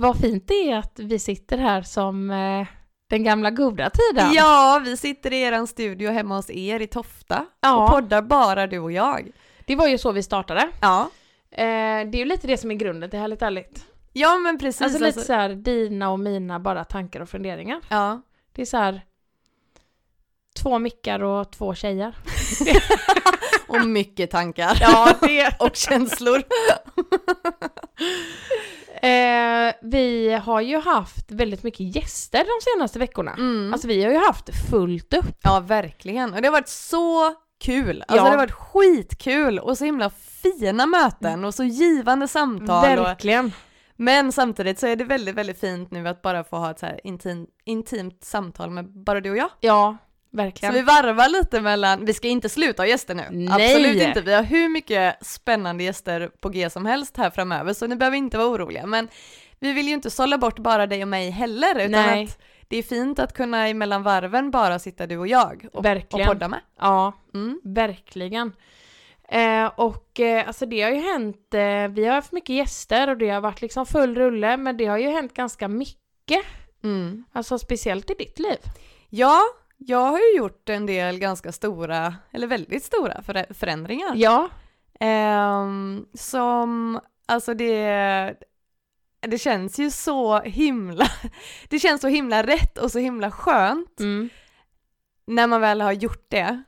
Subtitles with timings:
[0.00, 2.66] Vad fint det är att vi sitter här som eh,
[3.10, 4.32] den gamla goda tiden.
[4.32, 7.84] Ja, vi sitter i eran studio hemma hos er i Tofta Ja.
[7.84, 9.30] och poddar bara du och jag.
[9.66, 10.68] Det var ju så vi startade.
[10.80, 11.10] Ja.
[11.50, 11.64] Eh,
[12.10, 13.84] det är ju lite det som är grunden till Härligt Ärligt.
[14.12, 14.82] Ja men precis.
[14.82, 17.80] Alltså lite så här dina och mina bara tankar och funderingar.
[17.88, 18.20] Ja.
[18.52, 19.00] Det är så här
[20.62, 22.16] två mickar och två tjejer.
[23.68, 24.78] Och mycket tankar.
[24.80, 25.54] Ja, det...
[25.60, 26.42] och känslor.
[29.02, 33.32] Eh, vi har ju haft väldigt mycket gäster de senaste veckorna.
[33.32, 33.72] Mm.
[33.72, 35.36] Alltså vi har ju haft fullt upp.
[35.42, 36.34] ja verkligen.
[36.34, 37.34] Och det har varit så
[37.64, 38.04] kul.
[38.08, 38.24] Alltså Ja.
[38.24, 40.10] det har varit skitkul och så himla
[40.42, 42.98] fina möten och så givande samtal.
[42.98, 43.52] Och, Verkligen.
[43.96, 46.86] men samtidigt så är det väldigt, väldigt fint nu att bara få ha ett så
[46.86, 49.50] här intim, intimt samtal med bara du och jag.
[49.60, 49.96] Ja,
[50.30, 50.74] Så verkligen.
[50.74, 53.24] vi varvar lite mellan, vi ska inte sluta ha gäster nu.
[53.30, 53.48] Nej.
[53.68, 57.86] Absolut inte, vi har hur mycket spännande gäster på G som helst här framöver så
[57.86, 58.86] ni behöver inte vara oroliga.
[58.86, 59.08] Men
[59.60, 62.24] vi vill ju inte sålla bort bara dig och mig heller utan Nej.
[62.24, 66.26] att det är fint att kunna emellan varven bara sitta du och jag och, och
[66.26, 66.60] podda med.
[66.80, 67.60] Ja, Mm.
[67.64, 68.52] verkligen.
[69.28, 73.16] Eh, och eh, alltså det har ju hänt, eh, vi har haft mycket gäster och
[73.18, 76.44] det har varit liksom full rulle men det har ju hänt ganska mycket.
[76.84, 77.24] Mm.
[77.32, 78.58] Alltså speciellt i ditt liv.
[79.08, 79.40] Ja,
[79.86, 84.12] jag har ju gjort en del ganska stora, eller väldigt stora förä- förändringar.
[84.14, 84.48] Ja,
[85.00, 88.34] Ehm, som, alltså det,
[89.20, 91.06] det känns ju så himla,
[91.68, 94.28] det känns så himla rätt och så himla skönt mm.
[95.26, 96.62] när man väl har gjort det.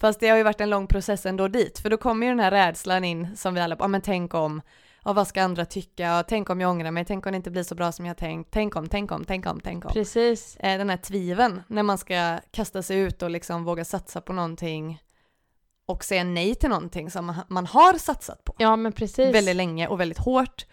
[0.00, 2.40] Fast det har ju varit en lång process ändå dit, för då kommer ju den
[2.40, 4.62] här rädslan in som vi alla, ja men tänk om,
[5.04, 7.62] ja vad ska andra tycka, tänk om jag ångrar mig, tänk om det inte blir
[7.62, 9.90] så bra som jag tänkt, tänk om, tänk om, tänk om, tänk om.
[9.92, 10.56] precis.
[10.56, 14.32] Eh, den här tviven när man ska kasta sig ut och liksom våga satsa på
[14.32, 15.02] någonting
[15.86, 19.34] och säga nej till någonting som man- har satsat på Ja men precis.
[19.34, 20.66] väldigt länge och väldigt hårt.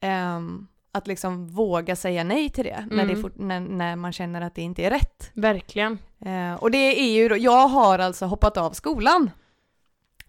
[0.00, 3.22] Ehm, att liksom våga säga nej till det när, det Mm.
[3.22, 5.30] fort, när, när man känner att det inte är rätt.
[5.34, 5.98] Verkligen.
[6.26, 9.30] Eh, och det är ju då, jag har alltså hoppat av skolan.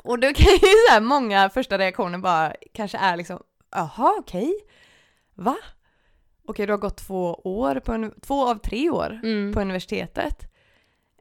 [0.06, 3.40] Och då kan ju så här många första reaktioner bara kanske är liksom,
[3.72, 4.54] jaha okej,
[5.36, 5.56] va?
[6.48, 9.54] Okej du har gått två år, på två av tre år Mm.
[9.54, 10.52] på universitetet.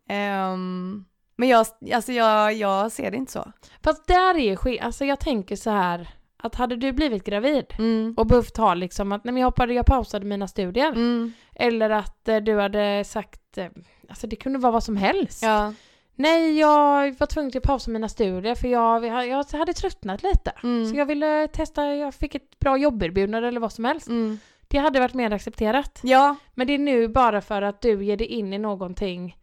[0.08, 1.04] Ehm,
[1.36, 3.52] men jag, alltså jag, jag ser det inte så.
[3.84, 8.14] Fast där är alltså jag tänker så här att hade du blivit gravid Mm.
[8.16, 10.88] och behövt ha liksom att nej men jag hoppade, jag pausade mina studier.
[10.92, 11.32] Mm.
[11.54, 13.66] Eller att eh, du hade sagt, eh,
[14.08, 15.42] alltså det kunde vara vad som helst.
[15.42, 15.72] Ja.
[16.16, 20.52] Nej, jag var tvungen att pausa mina studier för jag, jag hade tröttnat lite.
[20.62, 20.86] Mm.
[20.90, 24.08] Så jag ville testa, jag fick ett bra jobberbjudande eller vad som helst.
[24.08, 24.38] Mm.
[24.68, 26.00] Det hade varit mer accepterat.
[26.02, 29.36] Ja, Men det är nu bara för att du ger dig in i någonting,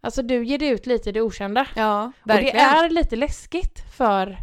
[0.00, 1.66] alltså du ger dig ut lite i det okända.
[1.76, 2.56] ja, Och det verkligen.
[2.56, 4.36] är lite läskigt för,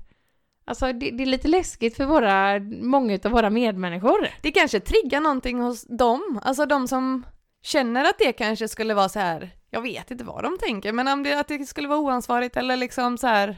[0.65, 4.27] alltså det, det är lite läskigt för våra, många av våra medmänniskor.
[4.41, 7.25] det kanske triggar någonting hos dem, alltså de som
[7.61, 11.07] känner att det kanske skulle vara så här, jag vet inte vad de tänker, men
[11.07, 13.57] om det, att det skulle vara oansvarigt eller liksom så här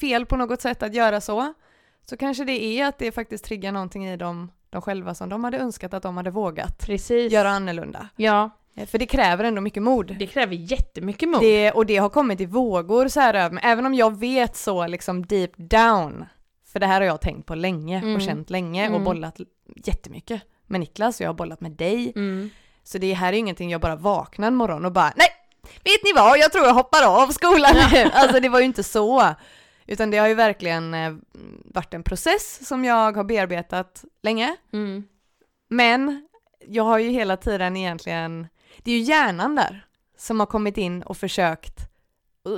[0.00, 1.54] fel på något sätt att göra så,
[2.02, 5.44] så kanske det är att det faktiskt triggar någonting i dem, de själva som de
[5.44, 7.32] hade önskat att de hade vågat Precis.
[7.32, 8.08] göra annorlunda.
[8.16, 10.16] Ja, Eh, För det kräver ändå mycket mod.
[10.18, 11.40] det kräver jättemycket mod.
[11.40, 14.56] Det, och det har kommit i vågor så här över mig, även om jag vet
[14.56, 16.24] så liksom deep down,
[16.72, 18.14] för det här har jag tänkt på länge Mm.
[18.14, 19.04] och känt länge och Mm.
[19.04, 19.40] bollat
[19.84, 22.12] jättemycket med Niklas och jag har bollat med dig.
[22.16, 22.50] Mm.
[22.82, 25.28] Så det här är ingenting jag bara vaknar en morgon och bara nej,
[25.84, 28.10] vet ni vad, jag tror jag hoppar av skolan nu.
[28.12, 29.34] Alltså det var ju inte så.
[29.86, 31.12] Utan det har ju verkligen eh,
[31.64, 34.56] varit en process som jag har bearbetat länge.
[34.72, 35.04] Mm.
[35.68, 36.28] Men
[36.66, 38.48] jag har ju hela tiden egentligen,
[38.78, 39.86] det är ju hjärnan där
[40.18, 41.89] som har kommit in och försökt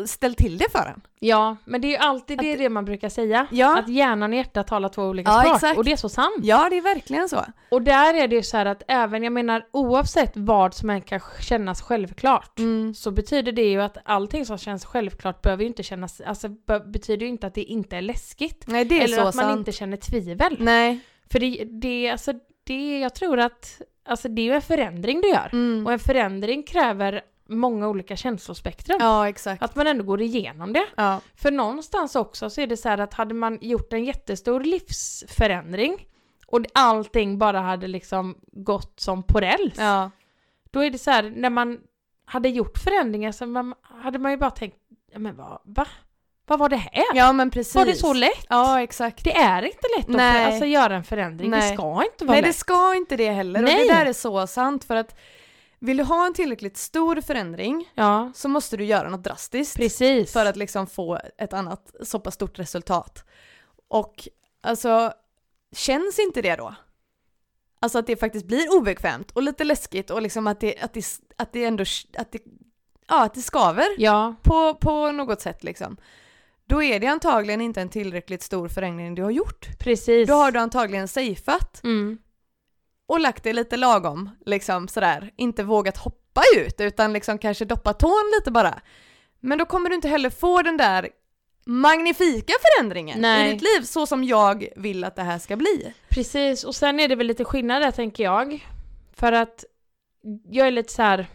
[0.07, 1.01] ställt till det för en.
[1.19, 3.47] Ja, men det är ju alltid det, Att- det man brukar säga.
[3.51, 3.79] Ja.
[3.79, 5.55] Att hjärnan och hjärtat talar två olika Ja, språk.
[5.55, 5.79] exakt.
[5.79, 6.35] Och det är så sant.
[6.43, 7.45] Ja, det är verkligen så.
[7.71, 11.21] Och där är det så här att även, jag menar oavsett vad som än kan
[11.41, 12.59] kännas självklart.
[12.59, 12.95] Mm.
[12.95, 16.81] Så betyder det ju att allting som känns självklart behöver ju inte kännas, alltså be-
[16.81, 18.65] betyder ju inte att det inte är läskigt.
[18.67, 19.59] Nej, det är Eller så att man sant.
[19.59, 20.57] inte känner tvivel.
[20.61, 21.01] Nej.
[21.33, 22.33] För det, det, alltså
[22.65, 25.49] det, jag tror att, alltså det är ju en förändring du gör.
[25.53, 25.87] Mm.
[25.87, 28.99] Och en förändring kräver många olika känslospektrum.
[29.01, 29.63] Ja, exakt.
[29.63, 30.87] Att man ändå går igenom det.
[30.97, 31.21] Ja.
[31.35, 36.07] För någonstans också så är det så att hade man gjort en jättestor livsförändring
[36.47, 39.75] och allting bara hade liksom gått som på räls.
[39.77, 40.11] Ja.
[40.71, 41.79] Då är det så här, när man
[42.25, 44.77] hade gjort förändringar så man, hade man ju bara tänkt,
[45.17, 45.87] men vad, va?
[46.47, 47.05] Vad var det här?
[47.15, 47.75] ja, men precis.
[47.75, 48.47] var det så lätt?
[48.49, 49.25] Ja, exakt.
[49.25, 50.45] Det är inte lätt att Nej.
[50.45, 51.75] för, alltså, göra en förändring, det Nej.
[51.75, 52.57] ska inte vara Nej, det lätt.
[52.57, 53.63] ska inte det heller.
[53.63, 53.75] Nej.
[53.75, 55.19] Och det där är så sant för att
[55.83, 60.33] vill du ha en tillräckligt stor förändring Ja, så måste du göra något drastiskt precis.
[60.33, 63.25] för att liksom få ett annat så pass stort resultat.
[63.89, 64.29] Och
[64.61, 65.13] alltså,
[65.77, 66.75] känns inte det då?
[67.81, 71.05] Alltså att det faktiskt blir obekvämt och lite läskigt och liksom att det, att det,
[71.37, 71.85] att det ändå,
[72.19, 72.43] att det,
[73.09, 75.97] ja, att det skaver Ja, på, på något sätt liksom.
[76.67, 79.79] Då är det antagligen inte en tillräckligt stor förändring du har gjort.
[79.79, 80.29] precis.
[80.29, 82.19] Då har du antagligen safeat Mm.
[83.13, 85.31] Och lagt det lite lagom, liksom sådär.
[85.37, 88.81] Inte vågat hoppa ut utan liksom kanske doppa tån lite bara.
[89.41, 91.09] Men då kommer du inte heller få den där
[91.67, 93.49] magnifika förändringen Nej.
[93.49, 95.95] i ditt liv så som jag vill att det här ska bli.
[96.09, 98.69] Precis, och sen är det väl lite skillnad där tänker jag.
[99.13, 99.65] För att
[100.51, 101.27] jag är lite så här.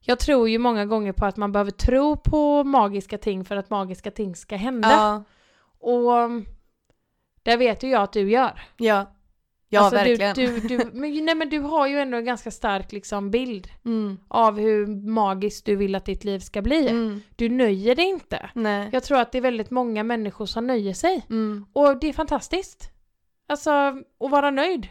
[0.00, 3.70] Jag tror ju många gånger på att man behöver tro på magiska ting för att
[3.70, 4.90] magiska ting ska hända.
[4.90, 5.24] Ja,
[5.80, 6.30] Och
[7.42, 8.62] det vet ju jag att du gör.
[8.76, 9.14] ja,
[9.68, 10.34] ja Alltså, verkligen.
[10.34, 13.68] Du, du, du, men, nej, men du har ju ändå en ganska stark liksom, bild
[13.84, 14.18] Mm.
[14.28, 16.88] av hur magiskt du vill att ditt liv ska bli.
[16.88, 17.20] Mm.
[17.36, 18.50] Du nöjer dig inte.
[18.54, 18.88] Nej.
[18.92, 21.26] Jag tror att det är väldigt många människor som nöjer sig.
[21.30, 21.66] Mm.
[21.72, 22.90] Och det är fantastiskt.
[23.48, 24.88] Alltså, att vara nöjd.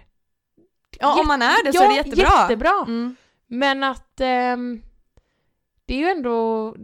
[0.99, 2.41] Ja, om man är det så ja, är det jättebra.
[2.41, 2.83] jättebra.
[2.87, 3.15] Mm.
[3.47, 4.81] Men att ehm,
[5.85, 6.75] det är ju ändå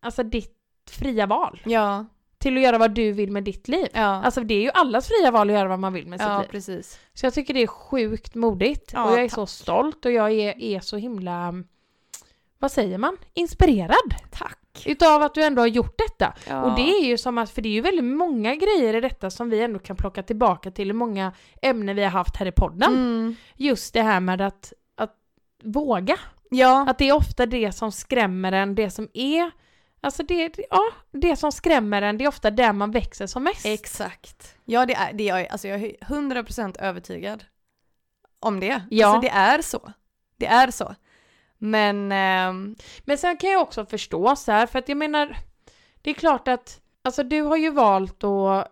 [0.00, 0.56] alltså ditt
[0.90, 2.06] fria val Ja,
[2.44, 3.86] till att göra vad du vill med ditt liv.
[3.92, 6.28] ja, Alltså det är ju allas fria val att göra vad man vill med sitt
[6.28, 6.48] ja liv.
[6.50, 6.98] precis.
[7.14, 9.34] Så jag tycker det är sjukt modigt Ja, och jag är tack.
[9.34, 11.54] så stolt och jag är, är så himla,
[12.58, 14.82] vad säger man, inspirerad Tack.
[14.86, 16.34] utav att du ändå har gjort detta.
[16.48, 16.62] Ja.
[16.64, 19.30] Och det är ju som att, för det är ju väldigt många grejer i detta
[19.30, 21.32] som vi ändå kan plocka tillbaka till många
[21.62, 22.92] ämnen vi har haft här i podden.
[22.92, 23.36] Mm.
[23.56, 25.14] Just det här med att, att
[25.62, 26.16] våga.
[26.50, 29.50] Ja, Att det är ofta det som skrämmer en, det som är,
[30.04, 33.66] alltså det, ja, det som skrämmer en, det är ofta där man växer som mest.
[33.66, 34.56] exakt.
[34.64, 37.44] Ja, det är, det är, alltså jag är 100% övertygad
[38.40, 38.82] om det.
[38.90, 39.06] Ja.
[39.06, 39.92] Alltså det är så.
[40.36, 40.94] Det är så.
[41.58, 45.36] Men, ehm, Men sen kan jag också förstå så här, för att jag menar,
[46.02, 48.68] det är klart att, alltså du har ju valt att,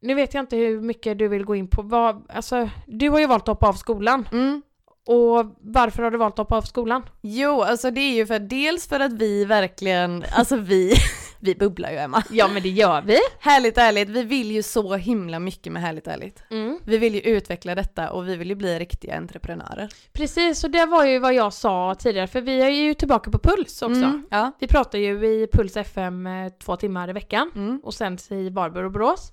[0.00, 3.18] nu vet jag inte hur mycket du vill gå in på, vad, alltså du har
[3.20, 4.28] ju valt att hoppa av skolan.
[4.32, 4.62] mm.
[5.06, 7.02] Och varför har du valt att hoppa av skolan?
[7.22, 10.94] Jo, alltså det är ju för dels för att vi verkligen, alltså vi,
[11.40, 12.22] vi bubblar ju Emma.
[12.30, 13.18] Ja men det gör vi.
[13.40, 16.42] Härligt ärligt, vi vill ju så himla mycket med Härligt ärligt.
[16.50, 16.78] Mm.
[16.84, 19.88] Vi vill ju utveckla detta och vi vill ju bli riktiga entreprenörer.
[20.12, 23.38] Precis, och det var ju vad jag sa tidigare, för vi är ju tillbaka på
[23.38, 24.04] Puls också.
[24.04, 24.52] Mm, ja.
[24.58, 27.50] Vi pratar ju i Puls FM eh, två timmar i veckan.
[27.54, 27.80] Mm.
[27.84, 29.32] och sänds i Varberg och Borås.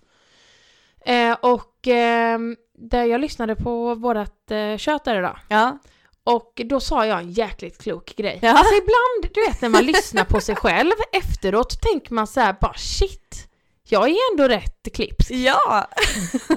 [1.05, 5.39] Eh, och ehm, där jag lyssnade på vårat eh, där idag.
[5.49, 5.77] Ja.
[6.23, 8.39] Och då sa jag en jäkligt klok grej.
[8.41, 8.49] Ja.
[8.49, 12.55] Alltså ibland, du vet när man lyssnar på sig själv efteråt tänker man så här
[12.61, 13.49] bara shit,
[13.89, 15.31] jag är ändå rätt klipsk.
[15.31, 15.87] Ja!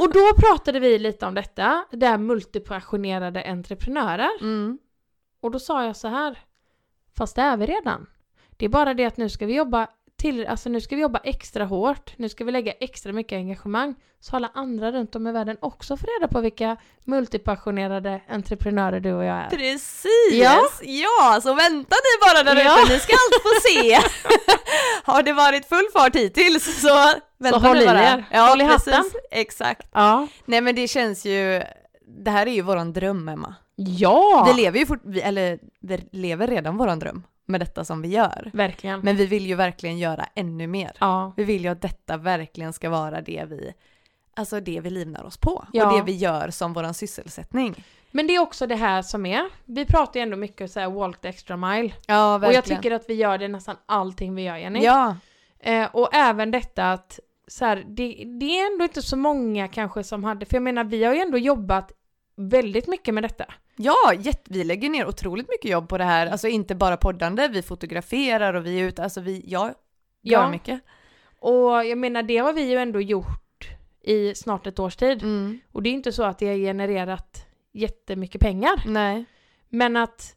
[0.00, 4.30] Och då pratade vi lite om detta, det här multipassionerade entreprenörer.
[4.40, 4.78] Mm.
[5.40, 6.38] Och då sa jag så här,
[7.16, 8.06] fast det är vi redan.
[8.56, 11.18] Det är bara det att nu ska vi jobba till, alltså nu ska vi jobba
[11.24, 15.32] extra hårt, nu ska vi lägga extra mycket engagemang, så alla andra runt om i
[15.32, 19.48] världen också får reda på vilka multipassionerade entreprenörer du och jag är.
[19.50, 20.32] Precis!
[20.32, 20.62] Ja.
[20.82, 21.40] Ja.
[21.42, 22.82] så vänta ni bara där Ja.
[22.82, 23.98] ute, ni ska allt få se!
[25.12, 28.02] Har det varit full fart hittills så vänta håll ni i bara.
[28.02, 28.24] er.
[28.32, 28.92] Ja, Håll i precis.
[28.94, 29.10] hatten.
[29.30, 29.88] Exakt.
[29.92, 30.26] Ja.
[30.44, 31.62] Nej men det känns ju,
[32.24, 33.54] det här är ju våran dröm Emma.
[33.76, 34.44] Ja!
[34.54, 38.50] Vi lever ju fort, eller vi lever redan våran dröm med detta som vi gör.
[38.54, 39.00] Verkligen.
[39.00, 40.92] Men vi vill ju verkligen göra ännu mer.
[41.00, 41.32] ja.
[41.36, 43.74] Vi vill ju att detta verkligen ska vara det vi,
[44.34, 45.66] alltså det vi livnar oss på.
[45.72, 45.86] Ja.
[45.86, 47.84] Och det vi gör som våran sysselsättning.
[48.10, 50.90] Men det är också det här som är, vi pratar ju ändå mycket så här
[50.90, 51.92] walk the extra mile.
[52.06, 54.84] Ja, Och jag tycker att vi gör det nästan allting vi gör Jenny.
[54.84, 55.16] Ja,
[55.58, 60.04] Eh, och även detta att så här, det, det är ändå inte så många kanske
[60.04, 61.92] som hade, för jag menar vi har ju ändå jobbat
[62.36, 63.44] väldigt mycket med detta.
[63.76, 63.94] ja
[64.44, 66.26] vi lägger ner otroligt mycket jobb på det här.
[66.26, 69.66] Alltså inte bara poddande, vi fotograferar och vi är ute, alltså vi, ja,
[70.22, 70.50] gör Ja.
[70.50, 70.80] mycket.
[71.38, 73.68] Och jag menar det har vi ju ändå gjort
[74.02, 75.22] i snart ett års tid.
[75.22, 75.60] Mm.
[75.72, 78.82] Och det är inte så att det har genererat jättemycket pengar.
[78.86, 79.24] Nej.
[79.68, 80.36] Men att,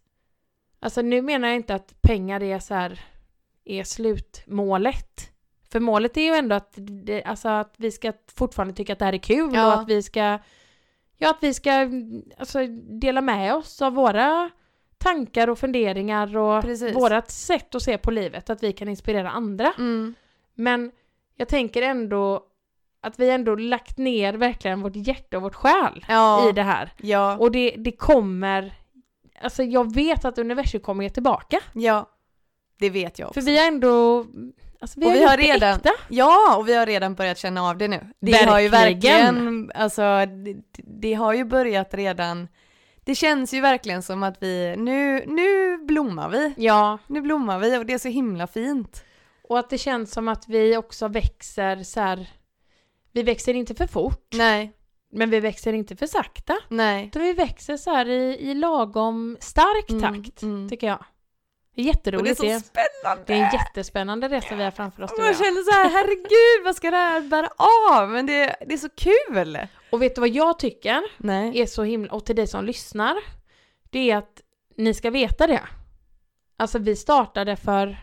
[0.79, 2.99] alltså nu menar jag inte att pengar är så här,
[3.65, 5.31] är slutmålet.
[5.71, 9.05] För målet är ju ändå att, det, alltså att vi ska fortfarande tycka att det
[9.05, 9.67] här är kul Ja.
[9.67, 10.39] och att vi ska,
[11.21, 11.71] ja att vi ska
[12.37, 12.59] alltså,
[13.01, 14.49] dela med oss av våra
[14.97, 16.95] tankar och funderingar och Precis.
[16.95, 19.73] vårat sätt att se på livet, att vi kan inspirera andra.
[19.77, 20.15] Mm.
[20.53, 20.91] Men
[21.35, 22.43] jag tänker ändå
[23.01, 26.49] att vi ändå lagt ner verkligen vårt hjärta och vårt själ Ja.
[26.49, 26.93] i det här.
[26.97, 27.37] Ja.
[27.37, 28.73] Och det, det kommer,
[29.41, 31.59] alltså jag vet att universum kommer ge tillbaka.
[31.73, 32.09] ja.
[32.79, 33.41] Det vet jag också.
[33.41, 34.25] För vi har ändå,
[34.79, 35.89] alltså vi Och har, vi har redan- äkta.
[36.09, 38.07] Ja, och vi har redan börjat känna av det nu.
[38.19, 39.35] Det har ju Verkligen.
[39.35, 40.55] verkligen, alltså det,
[41.01, 42.47] det har ju börjat redan.
[43.03, 46.53] Det känns ju verkligen som att vi, nu, nu blommar vi.
[46.57, 49.03] Ja, Nu blommar vi och det är så himla fint.
[49.49, 52.29] och att det känns som att vi också växer så här.
[53.11, 54.27] vi växer inte för fort.
[54.33, 54.71] Nej.
[55.11, 56.53] Men vi växer inte för sakta.
[56.69, 57.05] Nej.
[57.07, 60.69] Utan vi växer så här i, i lagom stark Mm, takt, mm.
[60.69, 61.05] tycker jag.
[61.83, 62.37] Det är Och det är jätteroligt.
[62.37, 63.23] så det, är, spännande!
[63.27, 65.11] det är en jättespännande resa vi har framför oss.
[65.11, 65.37] Och man jag.
[65.37, 67.49] känner så här, herregud vad ska det här bära
[67.91, 68.09] av?
[68.09, 69.57] Men det, det är så kul!
[69.91, 71.61] Och vet du vad jag tycker Nej.
[71.61, 73.15] är så himla, och till dig som lyssnar,
[73.89, 74.41] det är att
[74.77, 75.61] ni ska veta det.
[76.57, 77.97] Alltså vi startade för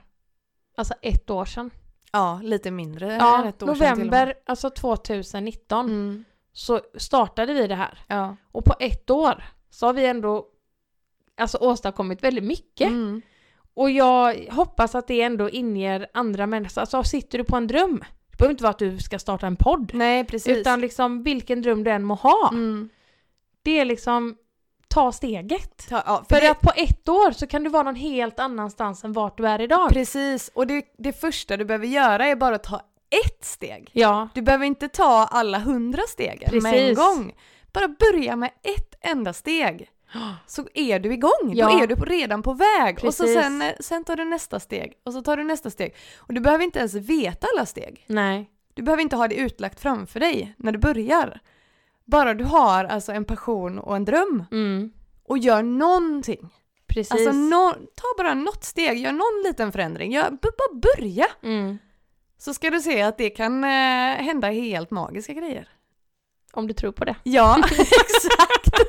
[0.77, 1.71] alltså ett år sedan.
[2.13, 3.89] Ja, lite mindre Ja, än ett år sedan och med.
[3.99, 6.25] november alltså 2019 Mm.
[6.53, 7.99] så startade vi det här.
[8.09, 8.37] Ja.
[8.53, 10.47] Och på ett år så har vi ändå
[11.37, 12.87] alltså åstadkommit väldigt mycket.
[12.89, 13.23] Mm.
[13.77, 16.81] Och jag hoppas att det ändå inger andra människor.
[16.81, 19.57] Alltså sitter du på en dröm, det behöver inte vara att du ska starta en
[19.57, 19.91] podd.
[19.95, 20.57] Nej, precis.
[20.57, 22.49] Utan liksom vilken dröm du än må ha.
[22.53, 22.89] Mm.
[23.63, 24.37] Det är liksom
[24.89, 25.89] ta steget.
[25.89, 28.41] Ta, ja, för För det, att på ett år så kan du vara någon helt
[28.41, 29.89] annanstans än vart du är idag.
[29.89, 32.81] Precis, och det, det första du behöver göra är bara att ta
[33.27, 33.91] ett steg.
[33.93, 37.35] Ja, Du behöver inte ta alla hundra stegen med en gång.
[37.73, 39.91] Bara börja med ett enda steg.
[40.47, 41.69] Så är du igång, Ja.
[41.71, 42.99] då är du redan på väg.
[43.05, 43.41] Och så Precis.
[43.43, 45.95] sen, sen tar du nästa steg, och så tar du nästa steg.
[46.19, 48.05] Och du behöver inte ens veta alla steg.
[48.09, 51.41] nej, Du behöver inte ha det utlagt framför dig när du börjar.
[52.05, 54.93] Bara du har alltså en passion och en dröm mm,
[55.25, 56.49] och gör någonting.
[56.87, 57.13] precis.
[57.13, 61.27] Alltså nå- ta bara något steg, gör någon liten förändring, gör, bara börja.
[61.43, 61.79] mm,
[62.39, 63.71] Så ska du se att det kan eh,
[64.25, 65.69] hända helt magiska grejer.
[66.53, 67.17] om du tror på det.
[67.23, 68.81] Ja, exakt.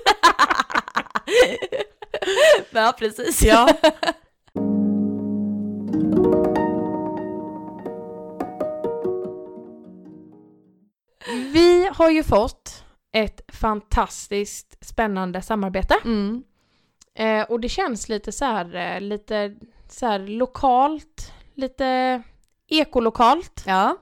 [2.71, 3.43] ja, precis.
[3.43, 3.67] Ja.
[11.53, 15.95] Vi har ju fått ett fantastiskt spännande samarbete.
[16.05, 16.43] Mm.
[17.15, 19.55] Eh, och det känns lite så här, eh, lite
[19.89, 22.21] så här lokalt, lite
[22.67, 23.63] ekolokalt.
[23.65, 23.97] Ja,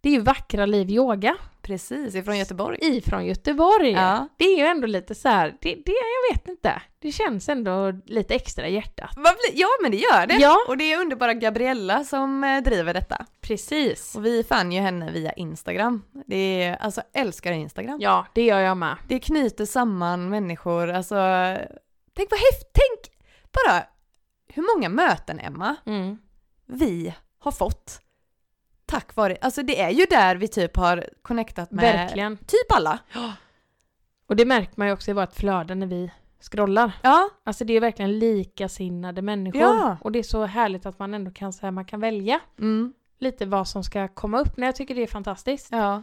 [0.00, 2.78] Det är ju Vackra Liv Yoga precis, ifrån Göteborg.
[2.80, 3.90] ifrån Göteborg.
[3.90, 4.28] Ja.
[4.36, 7.92] Det är ju ändå lite så här, det, det, jag vet inte, det känns ändå
[8.06, 9.10] lite extra i hjärtat.
[9.54, 10.34] Ja, men det gör det.
[10.34, 10.56] Ja.
[10.68, 13.26] Och det är underbara Gabriella som eh, driver detta.
[13.40, 14.14] Precis.
[14.16, 16.02] Och vi fann ju henne via Instagram.
[16.26, 17.98] Det är, alltså älskar Instagram.
[18.00, 18.96] Ja, det gör jag med.
[19.08, 21.14] Det knyter samman människor, alltså
[22.14, 23.16] tänk vad häftigt, tänk
[23.52, 23.82] bara
[24.54, 26.18] hur många möten Emma Mm.
[26.66, 28.00] vi har fått
[28.92, 32.36] tack vare, alltså det är ju där vi typ har connectat med Verkligen.
[32.36, 32.98] typ alla.
[34.26, 36.92] Och det märker man ju också i vårt flöde när vi scrollar.
[37.02, 39.60] Ja, Alltså det är verkligen likasinnade människor.
[39.60, 39.96] Ja.
[40.00, 42.92] Och det är så härligt att man ändå kan säga man kan välja mm.
[43.18, 44.56] lite vad som ska komma upp.
[44.56, 45.68] Nej, jag tycker det är fantastiskt.
[45.72, 46.02] ja.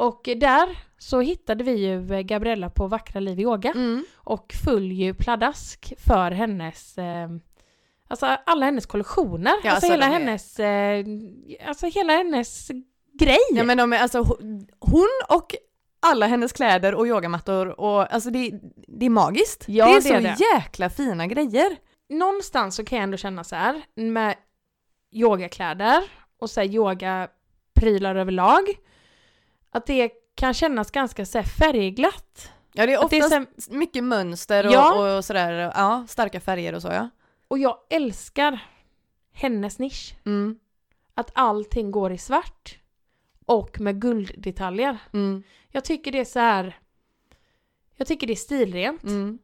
[0.00, 4.04] Och där så hittade vi ju eh, Gabriella på Vackra Liv Yoga Mm.
[4.16, 7.28] och föll ju pladask för hennes eh,
[8.08, 12.68] Alltså alla hennes kollektioner, Ja, alltså, alltså, hela de är- hennes, eh, alltså hela hennes
[13.18, 13.38] grej.
[13.52, 15.54] ja men de är alltså ho- hon och
[16.00, 18.52] alla hennes kläder och yogamattor och alltså det,
[18.98, 19.64] det är magiskt.
[19.68, 20.36] Ja, det är det så är det.
[20.54, 21.76] jäkla fina grejer.
[22.08, 24.34] Någonstans så kan jag ändå känna så här med
[25.12, 26.02] yogakläder
[26.40, 28.64] och så här yogaprylar överlag
[29.70, 32.50] att det kan kännas ganska så här färgglatt.
[32.72, 35.16] Ja det är Att det är oftast så mycket mönster och, Ja.
[35.16, 37.08] och sådär, ja starka färger och så ja.
[37.48, 38.60] Och jag älskar
[39.32, 40.14] hennes nisch.
[40.26, 40.58] Mm.
[41.14, 42.78] Att allting går i svart
[43.46, 44.98] och med gulddetaljer.
[45.12, 45.42] Mm.
[45.68, 46.78] Jag tycker det är så här.
[47.96, 49.02] Jag tycker det är stilrent.
[49.02, 49.38] Mm.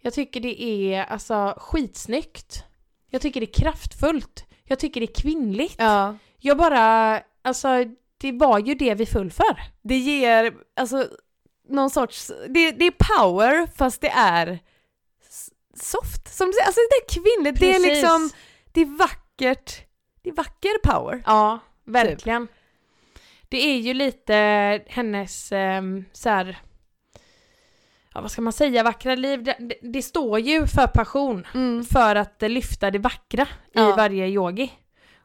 [0.00, 2.64] Jag tycker det är alltså skitsnyggt.
[3.10, 4.46] Jag tycker det är kraftfullt.
[4.64, 5.76] Jag tycker det är kvinnligt.
[5.78, 6.16] Ja.
[6.38, 7.68] Jag bara, alltså
[8.18, 9.60] det var ju det vi föll för.
[9.82, 11.08] Det ger, alltså,
[11.68, 14.58] någon sorts, det, det är power fast det är
[15.78, 16.34] soft.
[16.34, 17.86] Som du säger, alltså det är kvinnligt, det är Precis.
[17.88, 18.30] liksom,
[18.72, 19.80] det är vackert,
[20.22, 21.22] det är vacker power.
[21.26, 22.48] Ja, verkligen.
[23.48, 24.34] Det är ju lite
[24.86, 26.58] hennes um, så här,
[28.14, 29.42] ja vad ska man säga, vackra liv.
[29.44, 31.46] Det, det, det står ju för passion.
[31.54, 31.84] Mm.
[31.84, 33.90] För att lyfta det vackra Ja.
[33.92, 34.72] i varje yogi.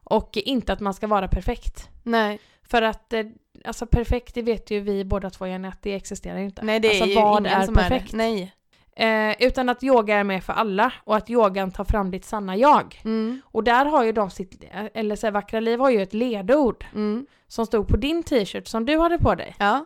[0.04, 1.90] Och inte att man ska vara perfekt.
[2.04, 3.26] Nej, För att, eh,
[3.66, 6.62] alltså perfekt, det vet ju vi båda två Jenny, att det existerar ju inte.
[6.62, 8.14] nej det är alltså ju vad ingen är som perfekt?
[8.14, 8.18] är det.
[8.18, 8.54] Nej.
[8.96, 12.58] Eh, utan att yoga är med för alla och att yogan tar fram ditt sanna
[12.58, 13.02] jag.
[13.06, 13.42] Mm.
[13.46, 16.86] Och där har ju de sitt, eller så här, Vackra Liv har ju ett ledord
[16.94, 17.26] Mm.
[17.48, 19.56] som stod på din t-shirt som du hade på dig.
[19.60, 19.86] Ja,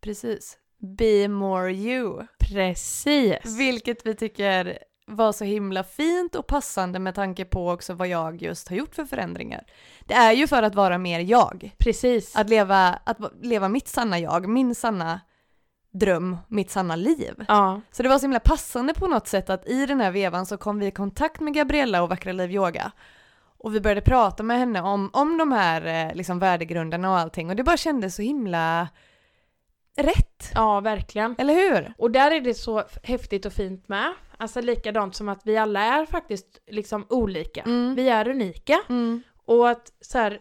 [0.00, 0.58] precis.
[0.98, 2.22] Be more you.
[2.38, 3.58] Precis.
[3.58, 8.42] Vilket vi tycker var så himla fint och passande med tanke på också vad jag
[8.42, 9.64] just har gjort för förändringar.
[10.04, 11.70] Det är ju för att vara mer jag.
[11.78, 12.36] Precis.
[12.36, 15.20] Att leva, att va- leva mitt sanna jag, min sanna
[15.98, 17.34] dröm, mitt sanna liv.
[17.48, 20.46] ja, Så det var så himla passande på något sätt att i den här vevan
[20.46, 22.92] så kom vi i kontakt med Gabriella och Vackra Liv Yoga.
[23.58, 27.50] Och vi började prata med henne om, om de här eh, liksom värdegrunderna och allting
[27.50, 28.88] och det bara kändes så himla
[29.96, 30.52] rätt.
[30.54, 31.34] Ja, verkligen.
[31.38, 31.94] Eller hur?
[31.98, 34.12] Och där är det så häftigt och fint med.
[34.36, 37.62] Alltså likadant som att vi alla är faktiskt liksom olika.
[37.62, 37.94] Mm.
[37.94, 38.80] Vi är unika.
[38.88, 39.22] Mm.
[39.44, 40.40] Och att så här,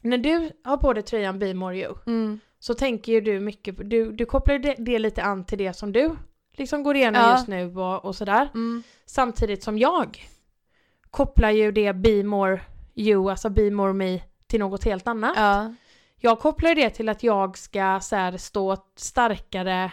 [0.00, 2.40] när du har på dig tröjan Be More You Mm.
[2.66, 5.72] Så tänker ju du mycket, på- du, du kopplar det, det lite an till det
[5.72, 6.16] som du
[6.52, 7.32] liksom går igenom Ja.
[7.32, 8.48] just nu och, och sådär.
[8.54, 8.82] Mm.
[9.06, 10.28] Samtidigt som jag
[11.10, 12.60] kopplar ju det Be More
[12.94, 15.32] You, alltså Be More Me till något helt annat.
[15.36, 15.74] Ja.
[16.16, 19.92] Jag kopplar det till att jag ska så här, stå starkare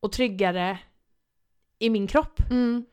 [0.00, 0.78] och tryggare
[1.78, 2.40] i min kropp.
[2.50, 2.84] Mm.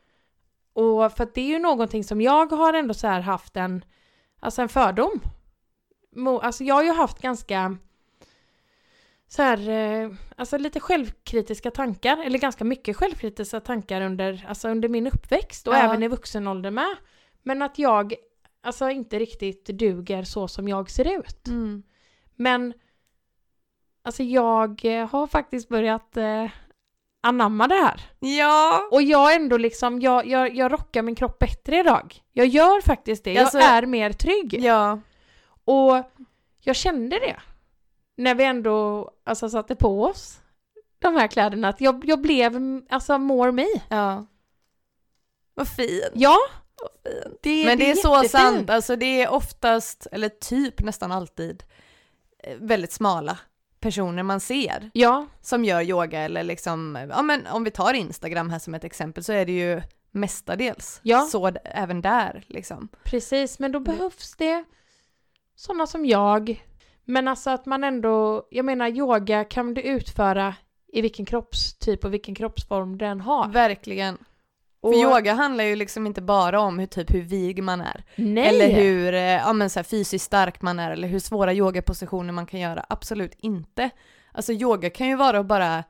[0.74, 3.86] Och för att det är ju någonting som jag har ändå så här haft en,
[4.40, 5.22] alltså en fördom.
[6.42, 7.78] Alltså jag har ju haft ganska
[9.36, 14.90] så här, eh, alltså lite självkritiska tankar, eller ganska mycket självkritiska tankar under, alltså under
[14.90, 15.78] min uppväxt och Ja.
[15.80, 16.96] även i vuxen ålder med.
[17.44, 18.14] Men att jag
[18.64, 21.48] alltså inte riktigt duger så som jag ser ut.
[21.48, 21.84] Mm.
[22.36, 22.74] Men
[24.04, 26.46] alltså jag eh, har faktiskt börjat eh,
[27.22, 28.02] anamma det här.
[28.20, 28.88] Ja.
[28.92, 32.16] Och jag ändå liksom, jag, jag, jag rockar min kropp bättre idag.
[32.32, 33.34] Jag gör faktiskt det.
[33.34, 34.54] Jag Alltså- är mer trygg.
[34.64, 35.00] Ja.
[35.66, 36.04] Och
[36.60, 37.36] jag kände det.
[38.18, 40.40] När vi ändå alltså, satte på oss
[41.00, 41.68] de här kläderna.
[41.68, 43.66] Att jag, jag blev alltså more me.
[43.90, 44.26] Ja.
[45.54, 46.12] Vad fint.
[46.14, 46.38] Ja,
[46.82, 47.40] Vad fint.
[47.44, 48.32] det, Men det är så jättefint.
[48.32, 51.64] sant, alltså det är oftast, eller typ nästan alltid,
[52.44, 53.38] eh, väldigt smala
[53.80, 58.50] personer man ser Ja, som gör yoga eller liksom, ja men om vi tar Instagram
[58.50, 61.22] här som ett exempel så är det ju mestadels Ja.
[61.22, 62.88] så även där liksom.
[63.04, 63.60] precis.
[63.60, 64.64] Men då behövs det
[65.56, 66.64] sådana som jag.
[67.06, 70.56] Men alltså att man ändå, jag menar yoga kan du utföra
[70.88, 73.48] i vilken kroppstyp och vilken kroppsform den har.
[73.48, 74.18] Verkligen.
[74.82, 78.04] Och, För yoga handlar ju liksom inte bara om hur, typ hur vig man är.
[78.16, 78.48] nej.
[78.48, 82.34] Eller hur eh, ja, men så här, fysiskt stark man är eller hur svåra yogapositioner
[82.34, 82.86] man kan göra.
[82.90, 83.90] Absolut inte.
[84.32, 85.84] Alltså yoga kan ju vara bara,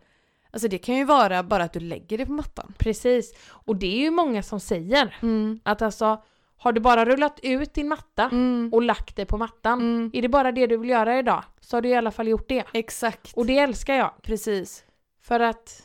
[0.51, 2.73] alltså det kan ju vara bara att du lägger dig på mattan.
[2.77, 3.33] Precis.
[3.49, 5.59] Och det är ju många som säger Mm.
[5.63, 6.23] att alltså,
[6.63, 8.69] har du bara rullat ut din matta Mm.
[8.73, 10.11] och lagt det på mattan, Mm.
[10.13, 12.49] är det bara det du vill göra idag, så har du i alla fall gjort
[12.49, 12.63] det.
[12.73, 13.33] Exakt.
[13.35, 14.11] Och det älskar jag.
[14.21, 14.83] Precis.
[15.21, 15.83] För att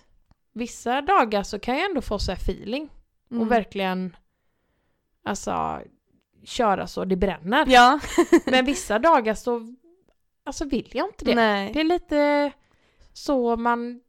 [0.52, 2.88] vissa dagar så kan jag ändå få så feeling
[3.30, 3.42] Mm.
[3.42, 4.16] och verkligen
[5.24, 5.80] alltså
[6.44, 7.64] köra så det bränner.
[7.68, 8.00] Ja.
[8.46, 9.74] Men vissa dagar så
[10.44, 11.34] alltså vill jag inte det.
[11.34, 11.70] Nej.
[11.72, 12.52] Det är lite
[13.12, 14.00] så man,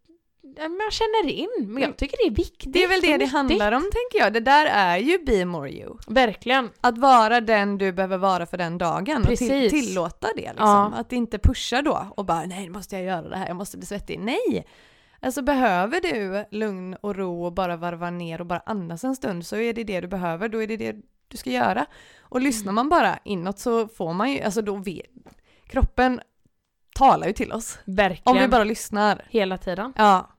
[0.58, 1.50] man känner in.
[1.58, 2.74] Men jag tycker det är viktigt.
[2.74, 3.32] Det är väl det det nyttigt.
[3.32, 4.34] handlar om tänker jag.
[4.34, 5.98] Det där är ju be more you.
[6.08, 6.70] Verkligen.
[6.82, 9.72] Att vara den du behöver vara för den dagen och till, Precis.
[9.72, 10.68] tillåta det liksom.
[10.68, 10.94] Ja.
[10.96, 13.78] Att inte pusha då och bara nej nu måste jag göra det här, jag måste
[13.78, 14.20] bli svettig.
[14.20, 14.68] Nej!
[15.22, 19.46] Alltså behöver du lugn och ro och bara varva ner och bara andas en stund
[19.46, 20.96] så är det det du behöver, då är det det
[21.28, 21.86] du ska göra.
[22.20, 25.06] Och lyssnar man bara inåt så får man ju, alltså då vet,
[25.68, 26.22] kroppen
[26.96, 27.80] talar ju till oss.
[27.86, 28.38] Verkligen.
[28.38, 29.26] Om vi bara lyssnar.
[29.30, 29.94] Hela tiden.
[29.98, 30.30] Ja.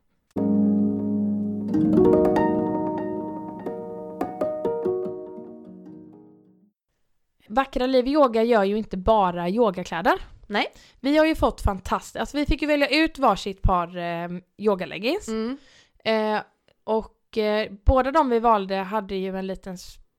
[7.61, 10.13] Vackra Liv Yoga gör ju inte bara yogakläder.
[10.47, 10.67] Nej.
[11.01, 15.29] Vi har ju fått fantastiskt, alltså vi fick ju välja ut varsitt par eh, yogaleggings.
[15.29, 15.59] Mm.
[16.05, 16.43] Eh,
[16.85, 19.77] och eh, båda de vi valde hade ju en liten,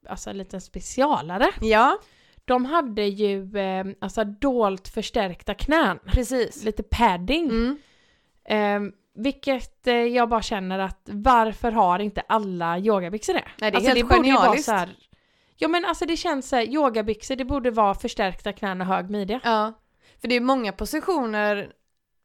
[0.09, 1.47] alltså en liten specialare.
[1.61, 1.97] Ja,
[2.45, 5.99] De hade ju eh, alltså dolt förstärkta knän.
[6.05, 6.63] precis.
[6.63, 7.49] Lite padding.
[7.49, 7.77] Mm.
[8.45, 13.43] Eh, vilket jag bara känner att varför har inte alla yogabyxor det?
[13.61, 14.65] Nej, det är alltså, helt borde ju vara genialiskt.
[14.65, 14.89] så här,
[15.61, 19.09] Ja men alltså det känns så här, yogabyxor det borde vara förstärkta knän och hög
[19.09, 19.39] midja.
[19.43, 19.73] Ja,
[20.21, 21.71] för det är många positioner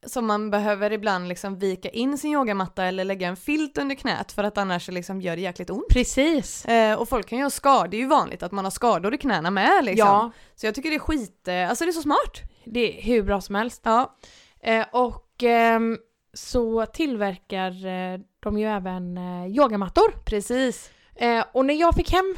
[0.06, 4.32] som man behöver ibland liksom vika in sin yogamatta eller lägga en filt under knät
[4.32, 5.88] för att annars liksom gör det jäkligt ont.
[5.88, 6.64] Precis.
[6.64, 9.14] Eh, och folk kan ju ha skador, det är ju vanligt att man har skador
[9.14, 10.08] i knäna med liksom.
[10.08, 12.42] Ja, Så jag tycker det är skit, eh, alltså det är så smart.
[12.64, 13.80] det är hur bra som helst.
[13.84, 14.16] Ja.
[14.60, 15.98] Eh, och ehm,
[16.32, 20.24] så tillverkar eh, de ju även eh, yogamattor.
[20.24, 20.90] Precis.
[21.16, 22.34] Eh, och när jag fick hem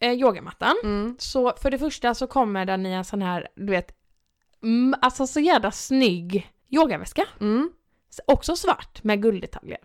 [0.00, 1.16] eh, yogamattan Mm.
[1.18, 3.92] så för det första så kommer den i en sån här, du vet,
[5.00, 7.24] alltså så jävla snygg yogaväska.
[7.40, 7.70] Mm.
[8.26, 9.78] Också svart med gulddetaljer.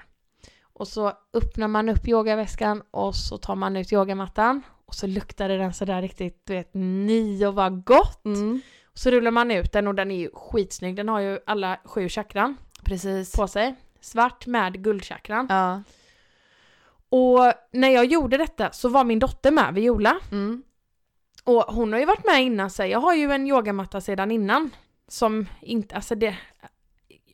[0.73, 5.57] Och så öppnar man upp yogaväskan och så tar man ut yogamattan och så luktade
[5.57, 8.25] den sådär riktigt, du vet, ny och vad gott.
[8.25, 8.61] Mm.
[8.85, 10.95] Och så rullar man ut den och den är ju skitsnygg.
[10.95, 13.35] Den har ju alla sju chakran Precis.
[13.35, 13.75] på sig.
[14.01, 15.47] Svart med guldchakran.
[15.49, 15.81] Ja.
[17.11, 20.17] Och när jag gjorde detta så var min dotter med, Viola.
[20.31, 20.63] Mm.
[21.43, 22.89] Och hon har ju varit med innan sig.
[22.89, 24.69] Jag har ju en yogamatta sedan innan.
[25.07, 26.35] Som inte, alltså det...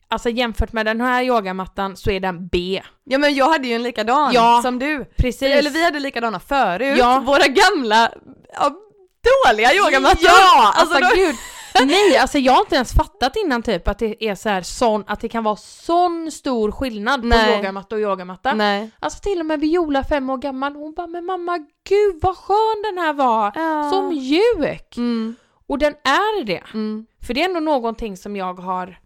[0.10, 2.82] Alltså jämfört med den här yogamattan så är den B.
[3.04, 4.60] Ja men jag hade ju en likadan Ja.
[4.64, 5.06] som du.
[5.18, 5.42] Precis.
[5.42, 6.98] Eller vi hade likadana förut.
[6.98, 7.24] Ja.
[7.26, 8.12] Våra gamla,
[8.54, 8.72] ja,
[9.46, 10.20] dåliga yogamattor.
[10.24, 10.74] Ja!
[10.76, 11.36] Alltså, Alltså, då- gud.
[11.86, 15.04] Nej, alltså jag har inte ens fattat innan typ att det är så här sån,
[15.08, 17.58] att det kan vara sån stor skillnad på Nej.
[17.58, 18.54] yogamatta och yogamatta.
[18.54, 18.90] Nej.
[19.00, 21.58] Alltså till och med Viola, fem år gammal, hon bara men mamma
[21.90, 23.52] gud vad skön den här var!
[23.56, 23.90] Ja.
[23.92, 24.98] Så mjuk!
[24.98, 25.36] Mm.
[25.68, 26.64] Och den är det.
[26.74, 27.06] Mm.
[27.28, 29.00] För det är ändå någonting som jag har,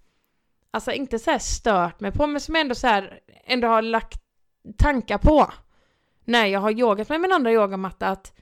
[0.72, 4.22] alltså inte så stört mig på, men som jag ändå så här, ändå har lagt
[4.78, 5.52] tankar på.
[6.26, 8.34] När jag har yogat med min andra yogamatta att,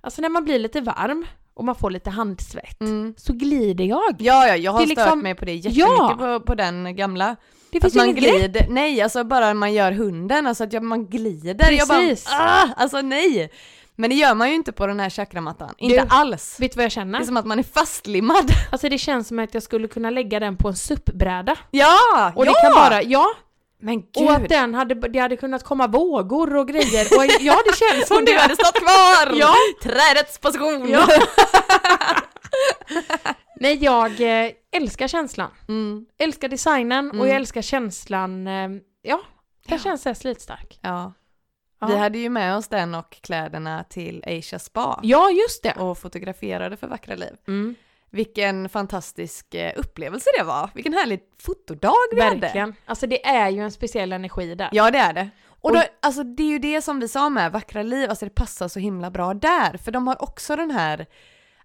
[0.00, 1.26] alltså när man blir lite varm
[1.60, 3.14] och man får lite handsvett, Mm.
[3.16, 4.14] så glider jag.
[4.18, 6.14] Ja, ja, jag har Det stört liksom- mig på det jättemycket Ja.
[6.18, 7.36] på, på den gamla.
[7.70, 8.34] Det Att finns ju man inget grepp.
[8.36, 11.70] glider, nej alltså bara man gör hunden, alltså att jag, man glider.
[11.70, 12.24] Jag Precis.
[12.24, 13.50] bara, ah, alltså nej!
[13.96, 16.56] Men det gör man ju inte på den här chakramattan, inte alls.
[16.60, 17.20] Vet du vad jag Det känner?
[17.20, 18.50] är som att man är fastlimmad.
[18.72, 21.56] Alltså det känns som att jag skulle kunna lägga den på en SUP-bräda.
[21.70, 22.32] Ja!
[22.36, 22.50] Och ja!
[22.52, 23.26] det kan bara, ja,
[23.80, 24.48] Men och att gud!
[24.48, 27.06] den hade, det hade kunnat komma vågor och grejer.
[27.18, 28.38] Och ja, det känns som Om du det.
[28.40, 29.34] hade stått kvar!
[29.38, 29.54] Ja.
[29.82, 30.88] Trädets position!
[30.90, 31.08] Ja.
[33.60, 35.50] Nej, jag eh, älskar känslan.
[35.68, 36.06] Mm.
[36.18, 37.26] Älskar designen och Mm.
[37.28, 38.68] jag älskar känslan, eh,
[39.02, 39.20] ja,
[39.66, 39.96] den Ja.
[39.96, 40.78] känns slitstark.
[40.82, 41.12] ja.
[41.82, 41.86] Ja.
[41.86, 45.72] Vi hade ju med oss den och kläderna till Asia Spa ja, just det.
[45.72, 47.32] och fotograferade för Vackra Liv.
[47.48, 47.74] Mm,
[48.10, 50.70] Vilken fantastisk eh, upplevelse det var.
[50.74, 52.36] Vilken härlig fotodag vi hade.
[52.40, 52.74] verkligen.
[52.86, 54.68] Alltså det är ju en speciell energi där.
[54.72, 55.30] Ja det är det.
[55.62, 58.34] Och, då, alltså det är ju det som vi sa med Vackra Liv, alltså det
[58.34, 59.76] passar så himla bra där.
[59.76, 61.06] För de har också den här,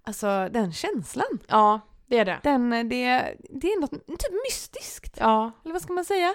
[0.03, 1.39] alltså den känslan.
[1.47, 2.39] Ja, det är det.
[2.43, 5.17] Den, det, det är något typ mystiskt.
[5.19, 6.33] Ja, Eller vad ska man säga?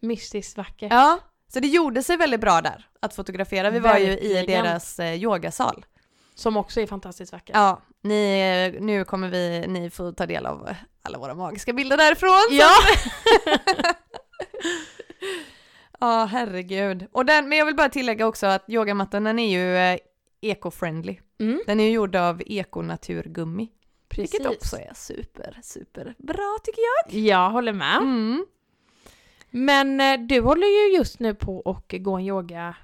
[0.00, 0.92] mystiskt vackert.
[0.92, 1.18] Ja.
[1.52, 3.70] Så det gjorde sig väldigt bra där att fotografera.
[3.70, 4.64] Vi var ju i Verkligen.
[4.64, 5.84] deras eh, yogasal.
[6.34, 7.56] Som också är fantastiskt vackert.
[7.56, 10.68] Ja, ni, nu kommer vi, ni får ta del av
[11.02, 12.46] alla våra magiska bilder därifrån.
[12.50, 12.70] Ja.
[16.00, 17.06] Ja, herregud.
[17.12, 19.98] Och den, men jag vill bara tillägga också att yogamattan den är ju eh,
[20.40, 21.16] eco-friendly.
[21.40, 23.68] Mm, Den är ju gjord av ekonaturgummi.
[24.08, 24.34] precis.
[24.34, 27.20] Vilket också är super, super bra tycker jag.
[27.20, 27.96] Jag håller med.
[27.96, 28.46] Mm.
[29.50, 32.74] Men eh, du håller ju just nu på att gå en yoga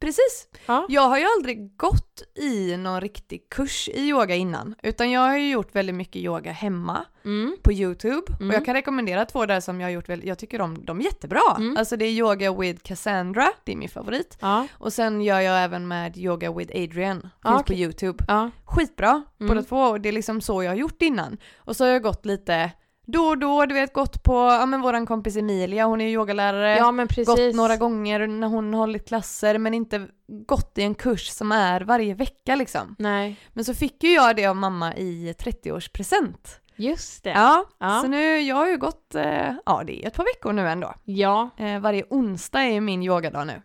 [0.00, 0.48] Precis.
[0.66, 0.86] Ja.
[0.88, 5.36] Jag har ju aldrig gått i någon riktig kurs i yoga innan, utan jag har
[5.36, 7.56] ju gjort väldigt mycket yoga hemma Mm.
[7.62, 8.22] på YouTube.
[8.40, 8.48] Mm.
[8.48, 11.00] Och jag kan rekommendera två där som jag har gjort, väl, jag tycker de, de
[11.00, 11.40] är jättebra.
[11.56, 11.76] Mm.
[11.76, 14.38] Alltså det är Yoga with Cassandra, det är min favorit.
[14.40, 17.80] Ja, Och sen gör jag även med Yoga with Adrian, finns Ah, på okej.
[17.82, 18.24] YouTube.
[18.28, 18.50] ja.
[18.64, 19.48] Skitbra Mm.
[19.48, 21.36] båda två och det är liksom så jag har gjort innan.
[21.56, 22.70] Och så har jag gått lite
[23.06, 26.10] då och då, du vet gått på, ja men våran kompis Emilia, hon är ju
[26.12, 26.76] yogalärare.
[26.76, 27.26] ja men precis.
[27.26, 30.06] gått några gånger när hon hållit klasser men inte
[30.46, 32.96] gått i en kurs som är varje vecka liksom.
[32.98, 36.60] Nej, Men så fick ju jag det av mamma i 30-årspresent.
[36.76, 37.30] just det.
[37.30, 38.00] Ja, Ja.
[38.02, 40.94] så nu, jag har ju gått, eh, ja det är ett par veckor nu ändå.
[41.04, 43.62] Ja, Eh, varje onsdag är min yogadag nu.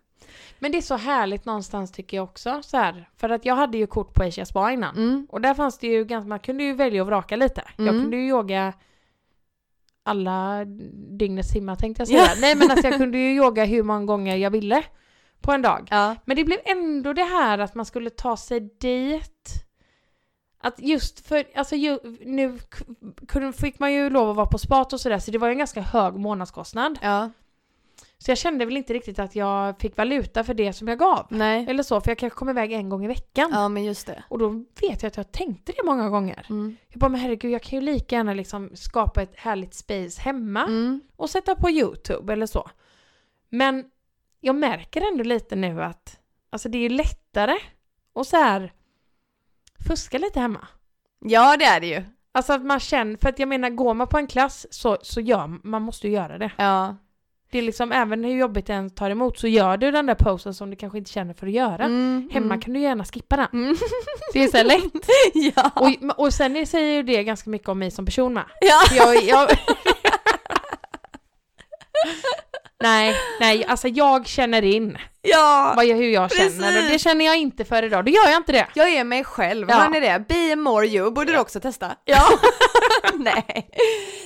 [0.60, 2.62] men det är så härligt någonstans tycker jag också.
[2.64, 4.98] Så här, för att jag hade ju kort på Asia Spa innan.
[4.98, 5.28] Mm.
[5.30, 7.62] Och där fanns det ju ganska, man kunde ju välja och vraka lite.
[7.78, 8.02] Jag Mm.
[8.02, 8.74] kunde ju yoga
[10.10, 10.66] alla
[11.20, 12.42] dygnets timmar tänkte jag säga.
[12.42, 14.84] Nej men alltså jag kunde ju yoga hur många gånger jag ville
[15.42, 15.88] på en dag.
[15.92, 16.16] Ja.
[16.26, 19.66] Men det blev ändå det här att man skulle ta sig dit.
[20.62, 22.60] Att just för, alltså ju, nu
[23.28, 25.52] kunde, fick man ju lov att vara på spat och sådär så det var ju
[25.52, 27.00] en ganska hög månadskostnad.
[27.02, 27.30] ja,
[28.22, 31.28] Så jag kände väl inte riktigt att jag fick valuta för det som jag gav.
[31.30, 31.66] nej.
[31.70, 33.50] Eller så, för jag kanske kom iväg en gång i veckan.
[33.54, 34.24] Ja men just det.
[34.28, 34.50] Och då
[34.82, 36.46] vet jag att jag tänkte det många gånger.
[36.50, 36.78] Mm.
[36.90, 40.64] Jag bara, men herregud, jag kan ju lika gärna liksom skapa ett härligt space hemma
[40.64, 41.02] Mm.
[41.16, 42.70] och sätta på YouTube eller så.
[43.50, 43.86] Men
[44.42, 47.56] jag märker ändå lite nu att alltså det är ju lättare
[48.16, 48.74] att så här
[49.88, 50.68] fuska lite hemma.
[51.20, 52.04] Ja det är det ju.
[52.32, 55.22] Alltså att man känner, för att jag menar går man på en klass så, så
[55.22, 56.52] gör man måste ju göra det.
[56.58, 56.96] Ja.
[57.52, 60.16] Det är liksom även hur jobbigt det än tar emot så gör du den där
[60.16, 61.86] posen som du kanske inte känner för att göra.
[61.86, 62.30] Mm.
[62.32, 62.62] Hemma mm.
[62.62, 63.48] kan du gärna skippa den.
[63.54, 63.76] Mm.
[64.34, 65.10] Det är så lätt.
[65.56, 65.72] ja.
[65.76, 68.44] Och, och sen säger ju det ganska mycket om mig som person med.
[68.62, 68.82] ja.
[68.96, 69.50] Jag, jag...
[72.84, 75.74] nej, nej, alltså jag känner in ja.
[75.76, 77.02] vad jag, hur jag känner och det precis.
[77.02, 78.06] känner jag inte för idag.
[78.06, 78.68] Då gör jag inte det.
[78.74, 79.78] Jag är mig själv, Ja.
[79.78, 80.26] man är det.
[80.28, 81.96] Be more you, borde du också testa?
[82.06, 82.24] Ja.
[83.14, 83.70] Nej.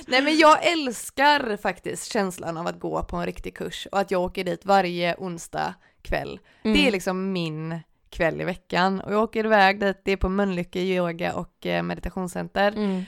[0.06, 4.10] Nej men jag älskar faktiskt känslan av att gå på en riktig kurs och att
[4.10, 6.38] jag åker dit varje onsdag kväll.
[6.62, 10.28] Det är liksom min kväll i veckan och jag åker iväg dit, det är på
[10.28, 12.72] Mölnlycke yoga och eh, meditationscenter.
[12.72, 13.04] Mm.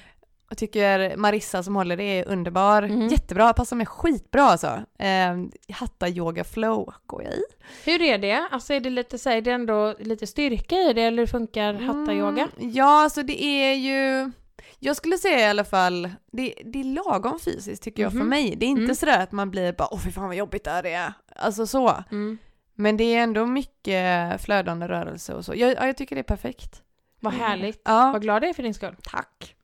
[0.48, 3.08] Jag tycker Marissa som håller det är underbar, Mm.
[3.08, 4.80] jättebra, passar mig skitbra alltså.
[4.98, 5.36] Eh,
[5.74, 7.42] hatta yoga flow går jag i.
[7.84, 8.48] Hur är det?
[8.50, 11.26] Alltså är det lite så här, är det ändå lite styrka i det eller hur
[11.26, 12.48] funkar hatta-yoga?
[12.58, 14.30] Mm, ja, alltså det är ju,
[14.78, 18.28] jag skulle säga i alla fall, det, det är lagom fysiskt tycker jag för Mhm.
[18.28, 18.56] mig.
[18.56, 18.94] Det är inte Mm.
[18.96, 21.12] sådär att man blir bara åh fy fan vad jobbigt det här är.
[21.36, 22.04] Alltså så.
[22.10, 22.38] Mm.
[22.74, 25.52] Men det är ändå mycket flödande rörelse och så.
[25.56, 26.82] Jag, ja, jag tycker det är perfekt.
[27.20, 27.82] Vad härligt.
[27.84, 28.96] Ja, Vad glad jag är för din skull.
[29.02, 29.55] tack.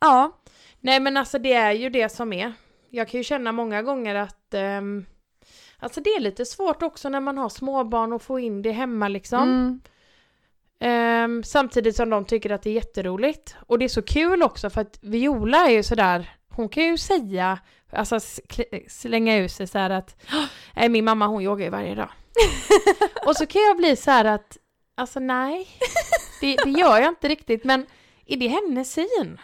[0.00, 0.38] Ja.
[0.80, 2.52] Nej men alltså det är ju det som är.
[2.90, 5.06] Jag kan ju känna många gånger att ehm,
[5.80, 9.08] Alltså det är lite svårt också när man har småbarn och få in det hemma
[9.08, 9.42] liksom.
[9.42, 9.80] Mm.
[10.80, 13.56] Ehm, samtidigt som de tycker att det är jätteroligt.
[13.66, 16.98] Och det är så kul också för att Viola är ju sådär, hon kan ju
[16.98, 17.58] säga,
[17.92, 18.20] alltså
[18.88, 20.16] slänga ut sig så här att
[20.76, 22.10] nej min mamma hon yogar ju varje dag.
[23.26, 24.56] och så kan jag bli så här att,
[24.94, 25.68] alltså nej,
[26.40, 27.86] det, det gör jag inte riktigt men
[28.26, 29.40] är det hennes syn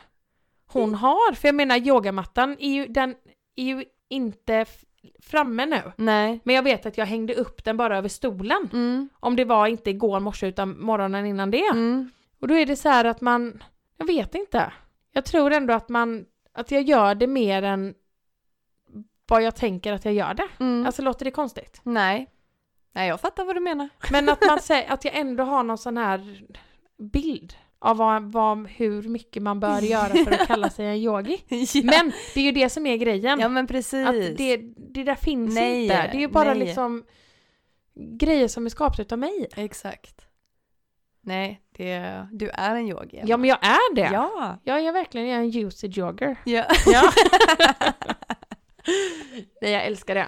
[0.66, 1.32] hon har?
[1.32, 3.14] För jag menar yogamattan är ju, den
[3.56, 4.66] är ju inte
[5.22, 5.82] framme nu.
[5.96, 6.40] Nej.
[6.44, 8.68] Men jag vet att jag hängde upp den bara över stolen.
[8.72, 9.08] Mm.
[9.20, 11.68] Om det var inte igår morse utan morgonen innan det.
[11.72, 12.10] Mm.
[12.40, 13.62] Och då är det så här att man,
[13.96, 14.72] jag vet inte.
[15.12, 17.94] Jag tror ändå att man, att jag gör det mer än
[19.26, 20.48] vad jag tänker att jag gör det.
[20.60, 20.86] Mm.
[20.86, 21.80] Alltså låter det konstigt?
[21.82, 22.30] Nej.
[22.92, 23.88] Nej, jag fattar vad du menar.
[24.10, 26.42] Men att man säger, att jag ändå har någon sån här
[26.98, 31.44] bild av vad, vad, hur mycket man bör göra för att kalla sig en yogi.
[31.48, 31.82] ja.
[31.84, 33.40] Men det är ju det som är grejen.
[33.40, 34.06] ja, men precis.
[34.06, 35.94] att det, det där finns Nej, inte.
[35.94, 36.58] Det är ju bara nej.
[36.58, 37.04] liksom
[37.94, 39.46] grejer som är skapade av mig.
[39.56, 40.26] Exakt.
[41.20, 43.18] Nej, det, du är en yogi.
[43.18, 43.28] Emma.
[43.28, 44.10] Ja men jag är det.
[44.12, 44.58] Ja.
[44.64, 46.36] Jag är verkligen jag är en usage jogger.
[46.44, 46.64] ja.
[46.86, 47.12] Ja.
[49.60, 50.26] Nej, jag älskar det.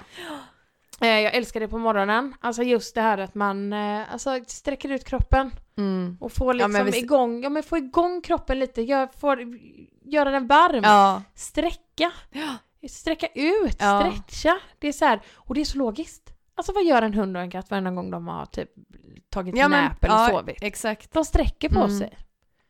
[1.01, 2.35] Eh, Jag älskar det på morgonen.
[2.41, 6.17] Alltså just det här att man eh, alltså, sträcker ut kroppen Mm.
[6.21, 9.39] och får Ja, liksom men visst- igång, ja men få igång kroppen lite, gör, får,
[10.05, 11.23] göra den varm, Ja.
[11.35, 12.55] sträcka, Ja.
[12.89, 14.13] sträcka ut, Ja.
[14.13, 14.59] stretcha.
[14.79, 16.33] Det är så här, och det är så logiskt.
[16.55, 18.71] Alltså vad gör en hund och en katt varje gång de har typ
[19.31, 20.63] tagit Ja, men- nap eller ja, sovit?
[20.63, 21.13] Exakt.
[21.13, 21.99] De sträcker på Mm.
[21.99, 22.19] sig.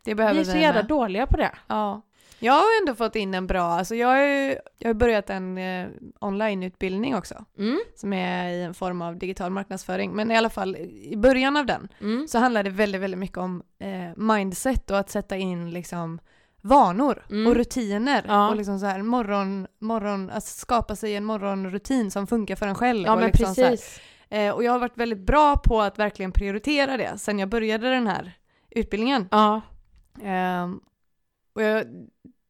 [0.05, 1.51] Det Vi behöver är så jävla dåliga på det.
[1.67, 2.03] Ja.
[2.39, 5.59] Jag har ändå fått in en bra, alltså jag har ju jag har börjat en
[5.59, 5.89] eh,
[6.21, 7.45] onlineutbildning också.
[7.59, 7.79] Mm.
[7.97, 10.13] Som är i en form av digital marknadsföring.
[10.13, 12.29] Men i alla fall i början av den Mm.
[12.29, 16.19] så handlar det väldigt, väldigt mycket om eh, mindset och att sätta in liksom
[16.61, 17.47] vanor Mm.
[17.47, 18.49] och rutiner Ja.
[18.49, 22.75] och liksom så här morgon, morgon, alltså skapa sig en morgonrutin som funkar för en
[22.75, 23.07] själv.
[23.07, 24.01] Ja och men liksom precis.
[24.31, 27.91] eh, och jag har varit väldigt bra på att verkligen prioritera det sen jag började
[27.91, 28.33] den här
[28.71, 29.29] utbildningen.
[29.31, 29.61] Ja.
[30.23, 30.81] Ehm,
[31.55, 31.85] och jag,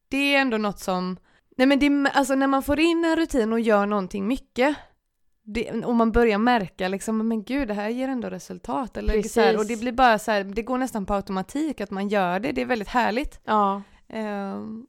[0.07, 1.17] det är ändå något som,
[1.57, 4.75] nej men det, alltså när man får in en rutin och gör någonting mycket
[5.43, 8.97] det, och man börjar märka liksom, men gud det här ger ändå resultat.
[8.97, 11.91] Eller så här, och det blir bara så här, det går nästan på automatik att
[11.91, 13.39] man gör det, det är väldigt härligt.
[13.43, 13.81] Ja.
[14.09, 14.87] Ehm,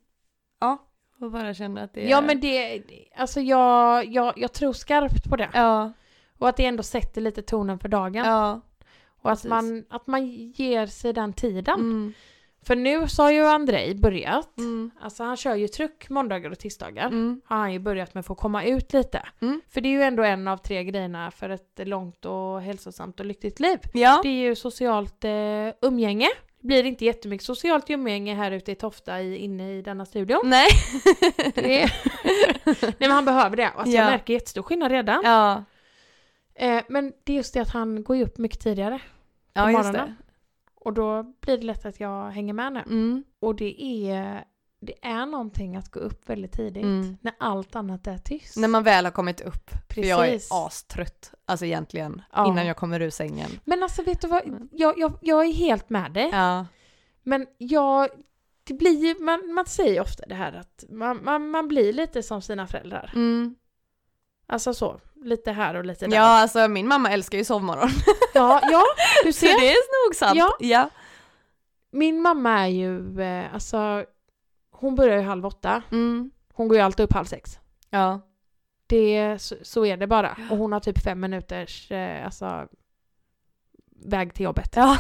[0.61, 0.79] ja,
[1.21, 2.11] och bara känna att det är...
[2.11, 2.83] Ja men det,
[3.17, 5.49] alltså jag, jag, jag tror skarpt på det.
[5.53, 5.93] Ja,
[6.39, 8.25] Och att det ändå sätter lite tonen för dagen.
[8.25, 8.61] ja.
[9.23, 11.81] och att man, att man ger sig den tiden.
[11.81, 12.13] Mm,
[12.63, 14.59] För nu så har ju Andrei börjat.
[14.59, 17.07] mm, Alltså han kör ju truck måndagar och tisdagar.
[17.07, 19.23] mm, Har han ju börjat med att få komma ut lite.
[19.41, 19.61] Mm.
[19.69, 23.27] För det är ju ändå en av tre grejerna för ett långt och hälsosamt och
[23.27, 23.79] lyckligt liv.
[23.93, 25.31] ja, Det är ju socialt eh,
[25.83, 26.29] umgänge.
[26.61, 30.41] Det blir inte jättemycket socialt umgänge här ute i Tofta i, inne i denna studion.
[30.45, 30.69] nej.
[32.83, 33.69] Nej men han behöver det.
[33.69, 34.11] Alltså jag Ja.
[34.11, 35.21] märker jättestor skillnad redan.
[35.25, 35.65] ja,
[36.61, 39.01] Eh, men det är just det att han går ju upp mycket tidigare.
[39.53, 40.17] ja just morgonen.
[40.89, 42.81] Och då blir det lätt att jag hänger med nu.
[42.87, 44.45] Mm, Och det är,
[44.81, 46.83] det är någonting att gå upp väldigt tidigt.
[46.83, 47.17] Mm.
[47.21, 48.57] När allt annat är tyst.
[48.57, 49.71] när man väl har kommit upp.
[49.95, 50.53] För jag är Precis.
[50.53, 52.49] astrött, alltså egentligen, Ja.
[52.49, 53.51] innan jag kommer ur sängen.
[53.65, 54.69] Men alltså vet du vad, Mm.
[54.73, 56.29] jag, jag, jag är helt med dig.
[56.33, 56.67] Ja,
[57.23, 58.09] Men jag,
[58.65, 62.43] det blir man, man säger ofta det här att man, man, man blir lite som
[62.43, 63.13] sina föräldrar.
[63.15, 63.55] mm.
[64.47, 66.17] Alltså så, lite här och lite där.
[66.17, 67.89] ja alltså min mamma älskar ju sovmorgon.
[68.35, 68.83] ja, ja
[69.25, 69.61] du Så ser.
[69.61, 70.37] det är nog sant.
[70.39, 70.57] Ja.
[70.61, 70.91] ja.
[71.91, 74.05] Min mamma är ju, eh, alltså,
[74.71, 75.83] hon börjar ju halv åtta.
[75.91, 76.31] Mm.
[76.53, 77.59] Hon går ju alltid upp halv sex.
[77.91, 78.21] Ja.
[78.87, 80.37] Det, så, så är det bara.
[80.51, 82.67] Och hon har typ fem minuters eh, alltså,
[84.07, 84.73] väg till jobbet.
[84.77, 84.99] ja.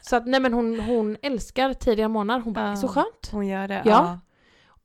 [0.00, 2.40] Så att nej men hon, hon älskar tidiga morgnar.
[2.40, 2.88] Hon bara, är så Ja.
[2.92, 3.28] skönt.
[3.32, 3.82] Hon gör det.
[3.84, 4.18] Ja.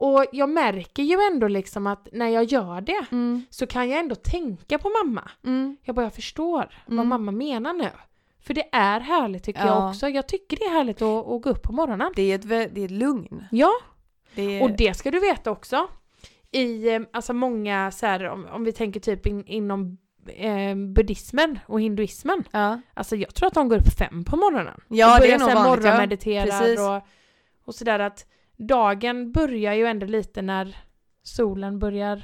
[0.01, 3.45] Och jag märker ju ändå liksom att när jag gör det Mm.
[3.49, 5.31] så kan jag ändå tänka på mamma.
[5.45, 5.77] Mm.
[5.83, 7.07] Jag bara, jag förstår vad Mm.
[7.07, 7.89] mamma menar nu.
[8.41, 9.67] För det är härligt tycker Ja.
[9.67, 10.09] jag också.
[10.09, 12.11] Jag tycker det är härligt att, att gå upp på morgonen.
[12.15, 13.43] Det är ett, det är ett lugn.
[13.51, 13.71] Ja,
[14.35, 14.63] Det är...
[14.63, 15.87] och det ska du veta också.
[16.51, 21.59] I eh, alltså många, så här, om, om vi tänker typ in, inom eh, buddhismen
[21.67, 22.43] och hinduismen.
[22.51, 24.81] Ja, Alltså jag tror att de går upp fem på morgonen.
[24.87, 25.65] ja och det börjar är nog vanligt.
[25.85, 25.91] Ja.
[25.91, 26.79] morgonmediterar Precis.
[26.79, 27.01] och,
[27.65, 28.25] och sådär att
[28.59, 30.77] dagen börjar ju ändå lite när
[31.23, 32.23] solen börjar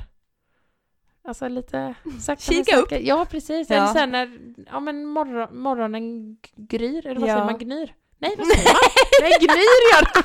[1.28, 2.92] Alltså lite sakta Kika upp.
[3.02, 3.76] Ja precis, Ja.
[3.76, 4.40] eller sen när
[4.72, 7.34] ja, men morgon, morgonen gryr, eller vad Ja.
[7.34, 7.94] säger man, gnyr?
[8.20, 8.76] Nej vad säger man?
[9.22, 10.24] Nej gryr gör det!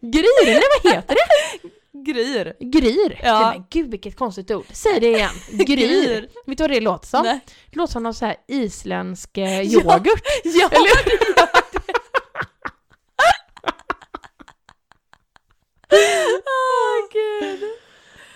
[0.00, 1.68] Gryr, eller vad heter det?
[2.12, 2.54] Gryr.
[2.60, 3.20] Gryr?
[3.22, 3.40] Ja.
[3.40, 4.64] Nej, men gud vilket konstigt ord.
[4.72, 5.30] Säg det igen.
[5.52, 5.66] Gryr.
[5.76, 6.28] Gryr.
[6.46, 7.22] Vet du vad det låter som?
[7.22, 7.40] Nej.
[7.70, 9.62] Det låter som någon så här isländsk eh, Ja.
[9.62, 10.22] yoghurt.
[10.44, 11.29] Ja, Eller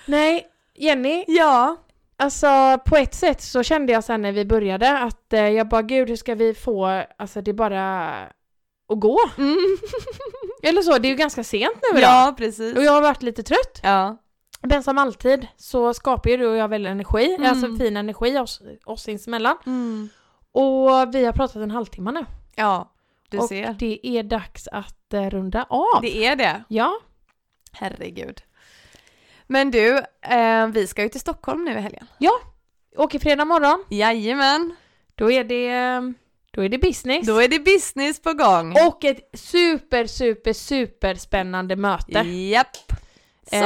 [0.07, 1.77] Nej, Jenny, Ja.
[2.17, 5.83] alltså på ett sätt så kände jag sen när vi började att eh, jag bara
[5.83, 8.11] gud hur ska vi få, alltså det är bara
[8.89, 9.19] att gå.
[9.39, 9.57] Mm.
[10.63, 12.11] Eller så, det är ju ganska sent nu idag.
[12.11, 12.77] ja, precis.
[12.77, 13.81] Och jag har varit lite trött.
[13.83, 14.17] Ja.
[14.63, 17.51] Men som alltid så skapar ju du och jag väldigt energi, Mm.
[17.51, 19.57] alltså fin energi oss, oss sinsemellan.
[19.67, 20.09] Mm.
[20.53, 22.27] Och vi har pratat en halvtimme nu.
[22.57, 22.93] Ja,
[23.29, 23.77] du och ser.
[23.79, 26.03] det är dags att eh, runda av.
[26.03, 26.65] Det är det.
[26.69, 26.93] Ja,
[27.75, 28.43] Herregud.
[29.47, 32.07] Men du, eh, vi ska ju till Stockholm nu i helgen.
[32.97, 34.77] åker fredag morgon, Jajamän.
[35.15, 36.01] då är det, eh,
[36.51, 37.27] då är det business.
[37.27, 38.73] Då är det business på gång.
[38.73, 42.77] Och ett super, super, super spännande möte Japp.
[43.51, 43.59] Som...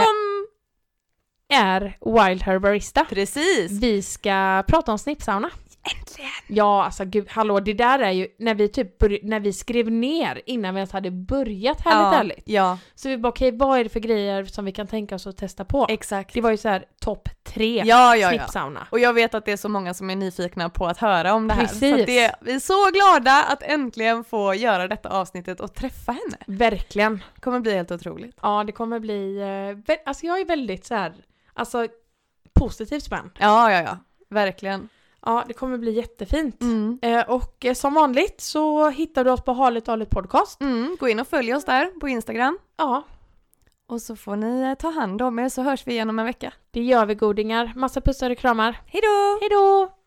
[1.49, 1.59] Eh.
[1.59, 3.05] är Wild Herbarista.
[3.05, 3.73] Precis.
[3.73, 5.51] Vi ska prata om snippsauna.
[5.97, 6.31] Äntligen.
[6.47, 10.43] Ja, alltså gud, hallå, det där är ju när vi typ när vi skrev ner
[10.47, 12.43] innan vi ens hade börjat härligt ja, ärligt.
[12.45, 15.27] Ja, Så vi bara okej, vad är det för grejer som vi kan tänka oss
[15.27, 15.87] att testa på?
[15.89, 16.35] exakt.
[16.35, 18.39] Det var ju så här topp tre Ja, ja, ja.
[18.39, 18.87] snippsauna.
[18.91, 21.49] Och jag vet att det är så många som är nyfikna på att höra om
[21.49, 21.61] det här.
[21.61, 21.91] Precis.
[21.91, 26.39] Så det, vi är så glada att äntligen få göra detta avsnittet och träffa henne.
[26.47, 27.23] Verkligen.
[27.35, 28.37] Det kommer bli helt otroligt.
[28.43, 29.39] Ja, det kommer bli,
[29.87, 31.13] eh, alltså jag är väldigt så här,
[31.55, 31.87] alltså
[32.55, 33.31] positivt spänd.
[33.39, 33.99] Ja, ja, ja.
[34.31, 34.89] Verkligen.
[35.27, 36.61] Ja, det kommer bli jättefint.
[36.63, 36.99] Mm.
[37.03, 40.61] Eh, och eh, som vanligt så hittar du oss på Harligt Harligt Podcast.
[40.61, 40.97] Mm.
[41.01, 42.59] Gå in och följ oss där på Instagram.
[42.77, 43.03] Ja,
[43.89, 46.27] Och så får ni eh, ta hand om er så hörs vi igen om en
[46.27, 46.53] vecka.
[46.71, 47.73] det gör vi godingar.
[47.77, 48.81] Massa pussar och kramar.
[48.87, 49.39] Hej då!
[49.41, 49.98] Hej då!